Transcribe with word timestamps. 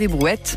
les 0.00 0.08
brouettes. 0.08 0.56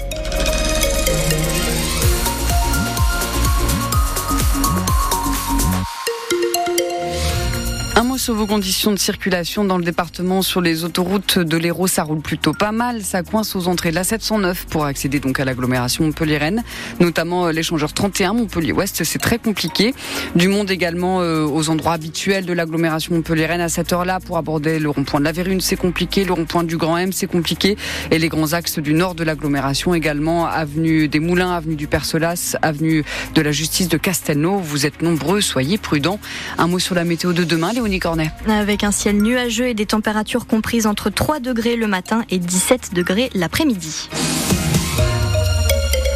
Sur 8.25 8.33
vos 8.33 8.47
conditions 8.47 8.91
de 8.91 8.97
circulation 8.97 9.65
dans 9.65 9.77
le 9.77 9.83
département 9.83 10.41
sur 10.41 10.59
les 10.59 10.83
autoroutes 10.83 11.37
de 11.37 11.57
l'Hérault, 11.57 11.85
ça 11.85 12.01
roule 12.01 12.21
plutôt 12.21 12.53
pas 12.53 12.71
mal. 12.71 13.03
Ça 13.03 13.21
coince 13.21 13.55
aux 13.55 13.67
entrées 13.67 13.91
de 13.91 13.95
la 13.95 14.03
709 14.03 14.65
pour 14.65 14.85
accéder 14.85 15.19
donc 15.19 15.39
à 15.39 15.45
l'agglomération 15.45 16.05
Montpellier-Rennes, 16.05 16.63
notamment 16.99 17.45
euh, 17.45 17.51
l'échangeur 17.51 17.93
31 17.93 18.33
Montpellier-Ouest, 18.33 19.03
c'est 19.03 19.19
très 19.19 19.37
compliqué. 19.37 19.93
Du 20.35 20.47
monde 20.47 20.71
également 20.71 21.21
euh, 21.21 21.45
aux 21.45 21.69
endroits 21.69 21.93
habituels 21.93 22.47
de 22.47 22.53
l'agglomération 22.53 23.13
Montpellier-Rennes 23.13 23.61
à 23.61 23.69
cette 23.69 23.93
heure-là 23.93 24.19
pour 24.19 24.39
aborder 24.39 24.79
le 24.79 24.89
rond-point 24.89 25.19
de 25.19 25.25
la 25.25 25.31
Vérune, 25.31 25.61
c'est 25.61 25.75
compliqué. 25.75 26.25
Le 26.25 26.33
rond-point 26.33 26.63
du 26.63 26.77
Grand 26.77 26.97
M, 26.97 27.11
c'est 27.11 27.27
compliqué. 27.27 27.77
Et 28.09 28.17
les 28.17 28.29
grands 28.29 28.53
axes 28.53 28.79
du 28.79 28.95
nord 28.95 29.13
de 29.13 29.23
l'agglomération 29.23 29.93
également, 29.93 30.47
avenue 30.47 31.07
des 31.07 31.19
Moulins, 31.19 31.51
avenue 31.51 31.75
du 31.75 31.85
Percelas, 31.85 32.57
avenue 32.63 33.03
de 33.35 33.41
la 33.43 33.51
Justice 33.51 33.87
de 33.87 33.97
Castelnau. 33.97 34.57
Vous 34.57 34.87
êtes 34.87 35.03
nombreux, 35.03 35.41
soyez 35.41 35.77
prudents. 35.77 36.19
Un 36.57 36.65
mot 36.65 36.79
sur 36.79 36.95
la 36.95 37.03
météo 37.03 37.31
de 37.31 37.43
demain, 37.43 37.71
Cornet. 37.99 38.14
Avec 38.47 38.83
un 38.83 38.91
ciel 38.91 39.21
nuageux 39.21 39.67
et 39.67 39.73
des 39.73 39.85
températures 39.85 40.47
comprises 40.47 40.87
entre 40.87 41.09
3 41.09 41.39
degrés 41.39 41.75
le 41.75 41.87
matin 41.87 42.23
et 42.29 42.39
17 42.39 42.93
degrés 42.93 43.29
l'après-midi. 43.33 44.09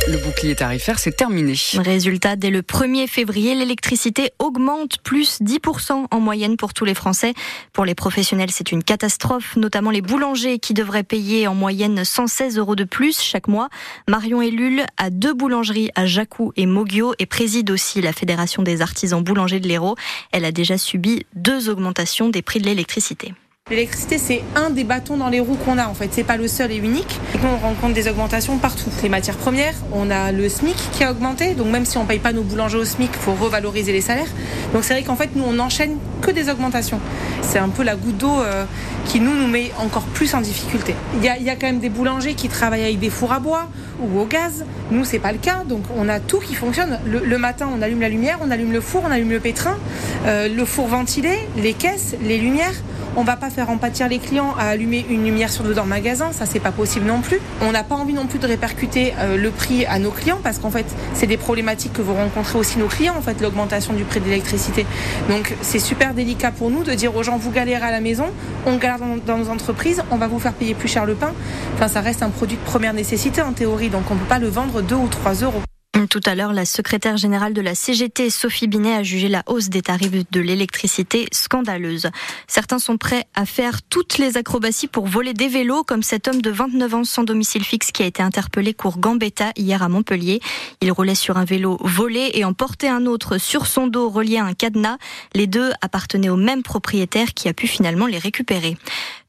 Le 0.10 0.18
bouclier 0.18 0.56
tarifaire, 0.56 0.98
c'est 0.98 1.12
terminé. 1.12 1.54
Résultat, 1.76 2.36
dès 2.36 2.50
le 2.50 2.64
1er 2.64 3.08
février, 3.08 3.54
l'électricité 3.54 4.32
augmente 4.40 4.98
plus 5.04 5.40
10% 5.40 6.08
en 6.10 6.20
moyenne 6.20 6.58
pour 6.58 6.74
tous 6.74 6.84
les 6.84 6.96
Français. 6.96 7.36
Pour 7.74 7.86
les 7.86 7.94
professionnels, 7.94 8.50
c'est 8.50 8.72
une 8.72 8.84
catastrophe, 8.84 9.56
notamment 9.56 9.92
les 9.92 10.02
boulangers 10.02 10.58
qui 10.58 10.74
devraient 10.74 11.04
payer 11.04 11.48
en 11.48 11.54
moyenne 11.54 12.04
116 12.04 12.58
euros 12.58 12.76
de 12.76 12.86
plus 12.86 13.22
chaque 13.22 13.48
mois. 13.48 13.70
Marion 14.08 14.42
Ellul 14.42 14.84
a 14.98 15.12
deux 15.12 15.36
boulangeries 15.36 15.92
à 15.94 16.08
Jacou 16.08 16.54
et 16.56 16.66
Mogio 16.66 17.14
et 17.20 17.28
préside 17.28 17.70
aussi 17.70 18.02
la 18.02 18.12
Fédération 18.12 18.64
des 18.64 18.82
artisans 18.82 19.24
boulangers 19.24 19.60
de 19.60 19.68
l'Hérault. 19.68 19.96
Elle 20.32 20.46
a 20.46 20.52
déjà 20.52 20.80
subi 20.80 21.28
deux 21.36 21.70
augmentations 21.70 22.30
des 22.30 22.42
prix 22.42 22.60
de 22.60 22.66
l'électricité. 22.66 23.36
L'électricité, 23.70 24.18
c'est 24.18 24.42
un 24.56 24.72
des 24.72 24.84
bâtons 24.84 25.18
dans 25.18 25.30
les 25.30 25.40
roues 25.40 25.58
qu'on 25.64 25.78
a 25.78 25.88
en 25.88 25.94
fait. 25.94 26.10
C'est 26.12 26.24
pas 26.24 26.38
le 26.38 26.48
seul 26.48 26.72
et 26.72 26.78
unique. 26.78 27.20
On 27.44 27.58
rencontre 27.58 27.94
des 27.94 28.08
augmentations 28.08 28.58
partout. 28.58 28.90
Les 29.04 29.10
matières 29.10 29.38
premières, 29.38 29.76
on 29.94 30.10
a 30.10 30.32
le 30.32 30.50
SMIC 30.50 30.76
qui 30.92 31.04
a 31.04 31.12
augmenté. 31.12 31.54
Donc 31.54 31.68
même 31.68 31.86
si 31.86 32.00
on 32.00 32.06
paye 32.06 32.18
pas 32.18 32.34
nos 32.34 32.42
boulangers 32.42 32.80
au 32.80 32.86
SMIC, 32.86 33.14
faut 33.14 33.34
revaloriser 33.34 33.92
les 33.92 34.02
salaires. 34.02 34.28
Donc 34.74 34.84
c'est 34.84 34.94
vrai 34.94 35.04
qu'en 35.04 35.16
fait, 35.16 35.30
nous, 35.36 35.44
on 35.44 35.54
n'enchaîne 35.54 35.98
que 36.22 36.32
des 36.32 36.50
augmentations. 36.50 37.00
C'est 37.44 37.60
un 37.60 37.70
peu 37.70 37.84
la 37.84 37.96
goutte 37.96 38.18
d'eau 38.18 38.42
euh, 38.42 38.66
qui 39.06 39.20
nous, 39.20 39.48
met 39.48 39.72
encore 39.78 40.04
plus 40.04 40.34
en 40.34 40.42
difficulté. 40.42 40.96
Il 41.18 41.24
y, 41.24 41.30
a, 41.30 41.38
il 41.38 41.44
y 41.44 41.50
a 41.52 41.56
quand 41.56 41.68
même 41.68 41.80
des 41.80 41.90
boulangers 41.90 42.34
qui 42.34 42.50
travaillent 42.50 42.84
avec 42.84 43.00
des 43.00 43.12
fours 43.12 43.34
à 43.34 43.40
bois 43.40 43.68
ou 44.02 44.20
au 44.20 44.26
gaz. 44.26 44.66
Nous, 44.90 45.06
c'est 45.06 45.20
pas 45.20 45.32
le 45.32 45.38
cas. 45.38 45.64
Donc 45.64 45.84
on 45.96 46.10
a 46.10 46.20
tout 46.20 46.40
qui 46.40 46.56
fonctionne. 46.56 47.00
Le, 47.06 47.38
matin, 47.38 47.70
on 47.72 47.84
allume 47.84 48.02
la 48.02 48.10
lumière, 48.10 48.40
on 48.42 48.50
allume 48.50 48.72
le 48.72 48.82
four, 48.82 49.04
on 49.08 49.12
allume 49.12 49.30
le 49.30 49.40
pétrin, 49.40 49.78
euh, 50.26 50.48
le 50.48 50.66
four 50.66 50.88
ventilé, 50.88 51.38
les 51.56 51.74
caisses, 51.74 52.16
les 52.24 52.40
lumières. 52.40 52.74
On 53.16 53.24
va 53.24 53.36
pas 53.36 53.50
faire 53.50 53.70
en 53.70 53.78
pâtir 53.78 54.08
les 54.08 54.20
clients 54.20 54.54
à 54.58 54.68
allumer 54.70 55.06
une 55.10 55.24
lumière 55.24 55.50
sur 55.50 55.64
deux 55.64 55.74
dans 55.74 55.84
le 55.84 55.90
magasin, 55.90 56.32
ça 56.32 56.46
c'est 56.46 56.60
pas 56.60 56.72
possible 56.72 57.06
non 57.06 57.22
plus. 57.22 57.40
On 57.62 57.72
n'a 57.72 57.84
pas 57.84 57.96
envie 57.96 58.14
non 58.14 58.28
plus 58.28 58.40
de 58.40 58.46
répercuter 58.46 59.14
euh, 59.18 59.36
le 59.36 59.50
prix 59.50 59.86
à 59.86 60.00
nos 60.00 60.12
clients 60.12 60.40
parce 60.44 60.60
qu'en 60.60 60.70
fait 60.70 60.86
c'est 61.14 61.28
des 61.28 61.38
problématiques 61.38 61.94
que 61.94 62.02
vont 62.02 62.14
rencontrer 62.14 62.60
aussi 62.60 62.78
nos 62.78 62.88
clients 62.88 63.16
en 63.18 63.22
fait 63.22 63.42
l'augmentation 63.42 63.94
du 63.94 64.04
prix 64.04 64.20
de 64.20 64.26
l'électricité. 64.26 64.86
Donc 65.28 65.56
c'est 65.62 65.80
super 65.80 66.14
délicat 66.14 66.52
pour 66.52 66.70
nous 66.70 66.84
de 66.84 66.94
dire 66.94 67.16
aux 67.16 67.24
gens 67.24 67.38
vous 67.38 67.52
galérez 67.52 67.86
à 67.86 67.92
la 67.92 68.02
maison, 68.02 68.28
on 68.66 68.78
galère 68.78 69.00
dans, 69.26 69.38
nos 69.38 69.50
entreprises, 69.50 70.04
on 70.12 70.18
va 70.18 70.28
vous 70.28 70.40
faire 70.40 70.54
payer 70.54 70.76
plus 70.76 70.88
cher 70.88 71.06
le 71.06 71.16
pain. 71.16 71.34
Enfin 71.76 71.88
ça 71.88 72.02
reste 72.02 72.22
un 72.22 72.30
produit 72.30 72.58
de 72.58 72.64
première 72.64 72.94
nécessité 72.94 73.42
en 73.42 73.54
théorie 73.54 73.90
donc 73.90 74.04
on 74.12 74.16
peut 74.16 74.26
pas 74.26 74.40
le 74.40 74.48
vendre 74.50 74.82
2 74.82 74.96
ou 74.96 75.08
3 75.08 75.34
euros. 75.44 75.62
Tout 76.08 76.22
à 76.26 76.36
l'heure, 76.36 76.54
la 76.54 76.66
secrétaire 76.66 77.18
générale 77.18 77.54
de 77.54 77.62
la 77.62 77.76
CGT, 77.76 78.30
Sophie 78.30 78.68
Binet, 78.68 78.96
a 78.96 79.04
jugé 79.04 79.28
la 79.28 79.44
hausse 79.48 79.70
des 79.70 79.82
tarifs 79.82 80.12
de 80.32 80.40
l'électricité 80.40 81.28
scandaleuse. 81.32 82.10
Certains 82.48 82.80
sont 82.80 82.98
prêts 82.98 83.26
à 83.36 83.46
faire 83.46 83.82
toutes 83.82 84.18
les 84.18 84.38
acrobaties 84.38 84.88
pour 84.88 85.08
voler 85.08 85.34
des 85.34 85.50
vélos, 85.50 85.84
comme 85.84 86.04
cet 86.04 86.28
homme 86.28 86.42
de 86.42 86.52
29 86.52 86.94
ans 86.94 87.04
sans 87.04 87.24
domicile 87.24 87.64
fixe 87.64 87.92
qui 87.92 88.04
a 88.04 88.06
été 88.06 88.22
interpellé 88.22 88.74
cours 88.74 89.00
Gambetta 89.00 89.52
hier 89.58 89.84
à 89.84 89.90
Montpellier. 89.90 90.40
Il 90.82 90.92
roulait 90.92 91.16
sur 91.16 91.38
un 91.38 91.46
vélo 91.46 91.78
volé 91.82 92.32
et 92.34 92.46
en 92.46 92.54
portait 92.54 92.88
un 92.88 93.06
autre 93.06 93.38
sur 93.38 93.68
son 93.68 93.88
dos 93.88 94.10
relié 94.10 94.38
à 94.38 94.46
un 94.46 94.54
cadenas. 94.54 94.98
Les 95.34 95.48
deux 95.48 95.72
appartenaient 95.82 96.30
au 96.30 96.38
même 96.38 96.64
propriétaire 96.64 97.34
qui 97.34 97.50
a 97.50 97.54
pu 97.54 97.68
finalement 97.68 98.06
les 98.06 98.20
récupérer. 98.20 98.78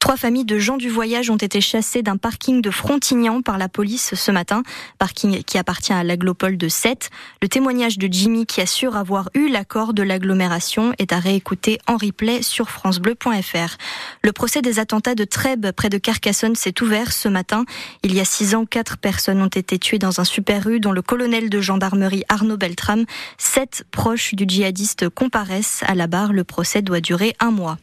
Trois 0.01 0.17
familles 0.17 0.47
de 0.47 0.59
gens 0.59 0.79
du 0.79 0.89
voyage 0.89 1.29
ont 1.29 1.37
été 1.37 1.61
chassées 1.61 2.03
d'un 2.03 2.17
parking 2.17 2.63
de 2.63 2.71
Frontignan 2.71 3.43
par 3.43 3.59
la 3.59 3.69
police 3.69 4.15
ce 4.15 4.31
matin, 4.31 4.63
parking 4.99 5.45
qui 5.45 5.59
appartient 5.59 5.93
à 5.93 6.03
l'Aglopole 6.03 6.57
de 6.57 6.69
Sète. 6.69 7.11
Le 7.43 7.49
témoignage 7.49 7.99
de 7.99 8.09
Jimmy 8.11 8.47
qui 8.47 8.63
assure 8.63 8.97
avoir 8.97 9.29
eu 9.35 9.49
l'accord 9.49 9.93
de 9.93 10.03
l'agglomération 10.03 10.95
est 10.99 11.13
à 11.13 11.19
réécouter 11.19 11.79
en 11.87 11.99
replay 11.99 12.41
sur 12.41 12.71
francebleu.fr. 12.71 13.77
Le 14.23 14.33
procès 14.33 14.63
des 14.63 14.79
attentats 14.79 15.15
de 15.15 15.25
Trèbes 15.25 15.71
près 15.73 15.91
de 15.91 15.99
Carcassonne 15.99 16.57
s'est 16.57 16.81
ouvert 16.81 17.13
ce 17.13 17.29
matin. 17.29 17.67
Il 18.03 18.15
y 18.15 18.21
a 18.21 18.25
six 18.25 18.55
ans, 18.55 18.65
quatre 18.65 18.97
personnes 18.97 19.43
ont 19.43 19.49
été 19.49 19.79
tuées 19.79 19.99
dans 19.99 20.19
un 20.19 20.25
super 20.25 20.65
rue 20.65 20.81
dont 20.81 20.93
le 20.93 21.03
colonel 21.03 21.51
de 21.51 21.61
gendarmerie 21.61 22.25
Arnaud 22.31 22.57
Beltram. 22.57 23.05
Sept 23.37 23.85
proches 23.91 24.35
du 24.35 24.47
djihadiste 24.49 25.11
comparaissent 25.11 25.85
à 25.87 25.95
la 25.95 26.07
barre. 26.07 26.33
Le 26.33 26.45
procès 26.45 26.81
doit 26.81 27.03
durer 27.03 27.37
un 27.39 27.51
mois. 27.51 27.77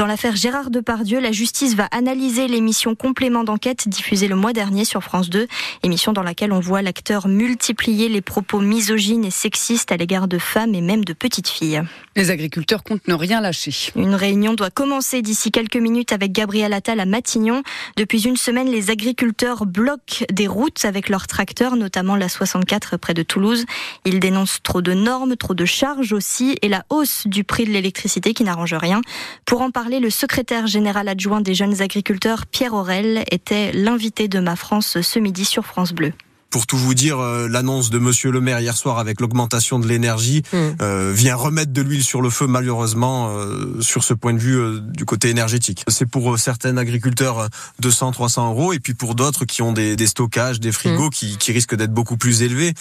Dans 0.00 0.06
l'affaire 0.06 0.34
Gérard 0.34 0.70
Depardieu, 0.70 1.20
la 1.20 1.30
justice 1.30 1.74
va 1.74 1.84
analyser 1.90 2.48
l'émission 2.48 2.94
Complément 2.94 3.44
d'enquête 3.44 3.86
diffusée 3.86 4.28
le 4.28 4.34
mois 4.34 4.54
dernier 4.54 4.86
sur 4.86 5.04
France 5.04 5.28
2, 5.28 5.46
émission 5.82 6.14
dans 6.14 6.22
laquelle 6.22 6.54
on 6.54 6.58
voit 6.58 6.80
l'acteur 6.80 7.28
multiplier 7.28 8.08
les 8.08 8.22
propos 8.22 8.60
misogynes 8.60 9.26
et 9.26 9.30
sexistes 9.30 9.92
à 9.92 9.98
l'égard 9.98 10.26
de 10.26 10.38
femmes 10.38 10.74
et 10.74 10.80
même 10.80 11.04
de 11.04 11.12
petites 11.12 11.48
filles. 11.48 11.82
Les 12.16 12.30
agriculteurs 12.30 12.82
comptent 12.82 13.06
ne 13.08 13.14
rien 13.14 13.42
lâcher. 13.42 13.92
Une 13.94 14.14
réunion 14.14 14.54
doit 14.54 14.70
commencer 14.70 15.20
d'ici 15.20 15.50
quelques 15.50 15.76
minutes 15.76 16.14
avec 16.14 16.32
Gabriel 16.32 16.72
Attal 16.72 16.98
à 16.98 17.04
Matignon. 17.04 17.62
Depuis 17.98 18.26
une 18.26 18.38
semaine, 18.38 18.70
les 18.70 18.88
agriculteurs 18.88 19.66
bloquent 19.66 20.24
des 20.32 20.46
routes 20.46 20.86
avec 20.86 21.10
leurs 21.10 21.26
tracteurs, 21.26 21.76
notamment 21.76 22.16
la 22.16 22.30
64 22.30 22.96
près 22.96 23.12
de 23.12 23.22
Toulouse. 23.22 23.66
Ils 24.06 24.18
dénoncent 24.18 24.62
trop 24.62 24.80
de 24.80 24.94
normes, 24.94 25.36
trop 25.36 25.52
de 25.52 25.66
charges 25.66 26.14
aussi 26.14 26.56
et 26.62 26.68
la 26.68 26.86
hausse 26.88 27.26
du 27.26 27.44
prix 27.44 27.64
de 27.64 27.70
l'électricité 27.70 28.32
qui 28.32 28.44
n'arrange 28.44 28.72
rien. 28.72 29.02
Pour 29.44 29.60
en 29.60 29.70
parler, 29.70 29.89
le 29.98 30.10
secrétaire 30.10 30.68
général 30.68 31.08
adjoint 31.08 31.40
des 31.40 31.54
jeunes 31.54 31.82
agriculteurs, 31.82 32.46
Pierre 32.46 32.74
Aurel, 32.74 33.24
était 33.30 33.72
l'invité 33.72 34.28
de 34.28 34.38
Ma 34.38 34.54
France 34.54 35.00
ce 35.00 35.18
midi 35.18 35.44
sur 35.44 35.66
France 35.66 35.92
Bleu 35.92 36.12
pour 36.50 36.66
tout 36.66 36.76
vous 36.76 36.94
dire, 36.94 37.20
euh, 37.20 37.48
l'annonce 37.48 37.90
de 37.90 37.98
Monsieur 37.98 38.32
le 38.32 38.40
Maire 38.40 38.60
hier 38.60 38.76
soir 38.76 38.98
avec 38.98 39.20
l'augmentation 39.20 39.78
de 39.78 39.86
l'énergie 39.86 40.42
mm. 40.52 40.56
euh, 40.82 41.12
vient 41.14 41.36
remettre 41.36 41.72
de 41.72 41.80
l'huile 41.80 42.02
sur 42.02 42.20
le 42.20 42.28
feu, 42.28 42.46
malheureusement, 42.48 43.30
euh, 43.30 43.80
sur 43.80 44.02
ce 44.02 44.14
point 44.14 44.34
de 44.34 44.38
vue 44.38 44.80
du 44.80 45.04
côté 45.04 45.30
énergétique. 45.30 45.84
C'est 45.88 46.06
pour 46.06 46.38
certains 46.38 46.76
agriculteurs 46.76 47.48
200, 47.78 48.12
300 48.12 48.50
euros, 48.50 48.72
et 48.72 48.80
puis 48.80 48.94
pour 48.94 49.14
d'autres 49.14 49.44
qui 49.44 49.62
ont 49.62 49.72
des, 49.72 49.94
des, 49.94 50.08
stockages, 50.08 50.58
des 50.58 50.72
frigos 50.72 51.06
mm. 51.06 51.10
qui, 51.10 51.38
qui, 51.38 51.52
risquent 51.52 51.76
d'être 51.76 51.94
beaucoup 51.94 52.16
plus 52.16 52.42
élevés. 52.42 52.74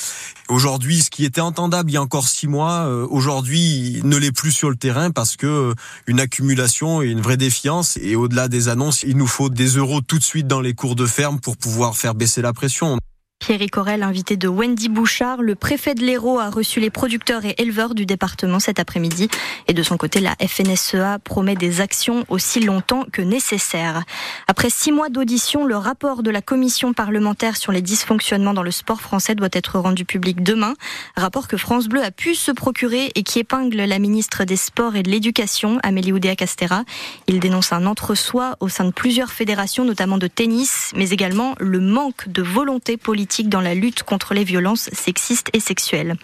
Aujourd'hui, 0.47 1.01
ce 1.01 1.11
qui 1.11 1.23
était 1.23 1.41
entendable 1.41 1.91
il 1.91 1.93
y 1.93 1.97
a 1.97 2.01
encore 2.01 2.27
six 2.27 2.47
mois, 2.47 2.87
aujourd'hui 3.09 4.01
ne 4.03 4.17
l'est 4.17 4.31
plus 4.31 4.51
sur 4.51 4.69
le 4.69 4.75
terrain 4.75 5.11
parce 5.11 5.35
que 5.35 5.73
une 6.07 6.19
accumulation 6.19 7.01
et 7.03 7.07
une 7.07 7.21
vraie 7.21 7.37
défiance. 7.37 7.97
Et 8.01 8.15
au-delà 8.15 8.47
des 8.47 8.67
annonces, 8.67 9.03
il 9.03 9.17
nous 9.17 9.27
faut 9.27 9.49
des 9.49 9.77
euros 9.77 10.01
tout 10.01 10.17
de 10.17 10.23
suite 10.23 10.47
dans 10.47 10.61
les 10.61 10.73
cours 10.73 10.95
de 10.95 11.05
ferme 11.05 11.39
pour 11.39 11.57
pouvoir 11.57 11.95
faire 11.95 12.15
baisser 12.15 12.41
la 12.41 12.53
pression. 12.53 12.97
Pierre 13.39 13.71
Corel, 13.71 14.03
invité 14.03 14.35
de 14.35 14.49
Wendy 14.49 14.89
Bouchard, 14.89 15.41
le 15.41 15.55
préfet 15.55 15.95
de 15.95 16.03
l'Hérault 16.03 16.39
a 16.39 16.49
reçu 16.49 16.81
les 16.81 16.89
producteurs 16.89 17.45
et 17.45 17.55
éleveurs 17.57 17.95
du 17.95 18.05
département 18.05 18.59
cet 18.59 18.79
après-midi. 18.79 19.29
Et 19.67 19.73
de 19.73 19.81
son 19.81 19.95
côté, 19.95 20.19
la 20.19 20.35
FNSEA 20.45 21.19
promet 21.23 21.55
des 21.55 21.79
actions 21.79 22.25
aussi 22.27 22.59
longtemps 22.59 23.05
que 23.11 23.21
nécessaire. 23.21 24.03
Après 24.47 24.69
six 24.69 24.91
mois 24.91 25.07
d'audition, 25.07 25.65
le 25.65 25.77
rapport 25.77 26.21
de 26.21 26.29
la 26.29 26.41
commission 26.41 26.93
parlementaire 26.93 27.55
sur 27.55 27.71
les 27.71 27.81
dysfonctionnements 27.81 28.53
dans 28.53 28.61
le 28.61 28.71
sport 28.71 28.99
français 28.99 29.35
doit 29.35 29.47
être 29.53 29.79
rendu 29.79 30.03
public 30.03 30.43
demain. 30.43 30.73
Rapport 31.15 31.47
que 31.47 31.55
France 31.55 31.87
Bleu 31.87 32.03
a 32.03 32.11
pu 32.11 32.35
se 32.35 32.51
procurer 32.51 33.09
et 33.15 33.23
qui 33.23 33.39
épingle 33.39 33.77
la 33.77 33.99
ministre 33.99 34.43
des 34.43 34.57
Sports 34.57 34.97
et 34.97 35.01
de 35.01 35.09
l'Éducation, 35.09 35.79
Amélie 35.81 36.11
Oudéa-Castera. 36.11 36.83
Il 37.27 37.39
dénonce 37.39 37.71
un 37.71 37.85
entre-soi 37.85 38.57
au 38.59 38.67
sein 38.67 38.83
de 38.83 38.91
plusieurs 38.91 39.31
fédérations, 39.31 39.85
notamment 39.85 40.17
de 40.17 40.27
tennis, 40.27 40.91
mais 40.93 41.11
également 41.11 41.55
le 41.57 41.79
manque 41.79 42.27
de 42.27 42.43
volonté 42.43 42.97
politique 42.97 43.28
politique 43.29 43.49
dans 43.49 43.61
la 43.61 43.75
lutte 43.75 44.01
contre 44.01 44.33
les 44.33 44.43
violences 44.43 44.89
sexistes 44.91 45.49
et 45.53 45.59
sexuelles. 45.59 46.15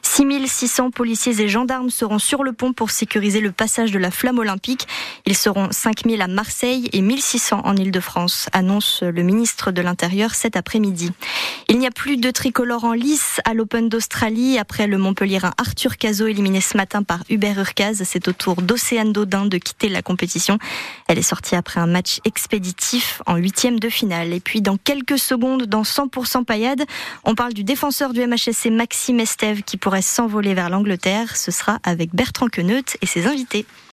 6600 0.00 0.92
policiers 0.92 1.38
et 1.42 1.46
gendarmes 1.46 1.90
seront 1.90 2.18
sur 2.18 2.42
le 2.42 2.54
pont 2.54 2.72
pour 2.72 2.90
sécuriser 2.90 3.40
le 3.40 3.52
passage 3.52 3.90
de 3.90 3.98
la 3.98 4.10
flamme 4.10 4.38
olympique. 4.38 4.88
Ils 5.26 5.36
seront 5.36 5.68
5000 5.70 6.22
à 6.22 6.26
Marseille 6.26 6.88
et 6.94 7.02
1600 7.02 7.60
en 7.64 7.76
Ile-de-France, 7.76 8.48
annonce 8.54 9.02
le 9.02 9.22
ministre 9.22 9.72
de 9.72 9.82
l'Intérieur 9.82 10.34
cet 10.34 10.56
après-midi. 10.56 11.12
Il 11.68 11.78
n'y 11.78 11.86
a 11.86 11.90
plus 11.90 12.16
de 12.16 12.30
tricolore 12.30 12.84
en 12.84 12.92
lice 12.92 13.40
à 13.44 13.52
l'Open 13.52 13.90
d'Australie 13.90 14.58
après 14.58 14.86
le 14.86 14.96
Montpellierin 14.96 15.52
Arthur 15.58 15.98
Cazot 15.98 16.28
éliminé 16.28 16.62
ce 16.62 16.78
matin 16.78 17.02
par 17.02 17.24
Hubert 17.28 17.58
Urcaz. 17.58 18.02
C'est 18.04 18.26
au 18.26 18.32
tour 18.32 18.62
d'Océane 18.62 19.12
Dodin 19.12 19.44
de 19.44 19.58
quitter 19.58 19.90
la 19.90 20.00
compétition. 20.00 20.58
Elle 21.08 21.18
est 21.18 21.22
sortie 21.22 21.56
après 21.56 21.80
un 21.80 21.86
match 21.86 22.20
expéditif 22.24 23.20
en 23.26 23.36
huitième 23.36 23.78
de 23.78 23.90
finale. 23.90 24.32
Et 24.32 24.40
puis 24.40 24.62
dans 24.62 24.78
quelques 24.78 25.18
secondes, 25.18 25.64
dans 25.64 25.82
100% 25.82 26.44
on 27.24 27.34
parle 27.34 27.52
du 27.52 27.64
défenseur 27.64 28.12
du 28.12 28.24
MHSC 28.26 28.70
Maxime 28.70 29.20
Estève 29.20 29.62
qui 29.62 29.76
pourrait 29.76 30.02
s'envoler 30.02 30.54
vers 30.54 30.70
l'Angleterre. 30.70 31.36
Ce 31.36 31.50
sera 31.50 31.78
avec 31.82 32.14
Bertrand 32.14 32.48
Queneut 32.48 32.84
et 33.00 33.06
ses 33.06 33.26
invités. 33.26 33.66